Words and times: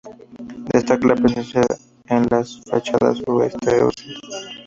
Destaca 0.73 1.05
la 1.09 1.15
presencia 1.15 1.61
en 2.07 2.25
las 2.31 2.59
fachadas 2.71 3.19
este 3.19 3.25
y 3.71 3.73
oeste. 3.75 3.81